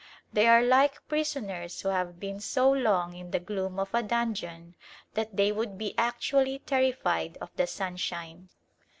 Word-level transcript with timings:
They 0.33 0.47
are 0.47 0.63
like 0.63 1.07
prisoners 1.07 1.79
who 1.81 1.89
have 1.89 2.19
been 2.19 2.39
so 2.39 2.71
long 2.71 3.15
in 3.15 3.29
the 3.29 3.39
gloom 3.39 3.77
of 3.77 3.93
a 3.93 4.01
dungeon 4.01 4.73
that 5.13 5.35
they 5.37 5.51
would 5.51 5.77
be 5.77 5.93
actually 5.95 6.57
terrified 6.57 7.37
of 7.39 7.55
the 7.55 7.67
sunshine. 7.67 8.49